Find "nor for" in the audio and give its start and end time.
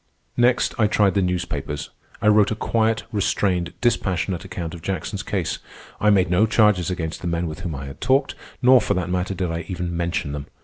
8.63-8.95